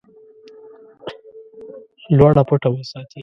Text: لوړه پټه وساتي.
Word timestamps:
لوړه 2.17 2.43
پټه 2.49 2.69
وساتي. 2.71 3.19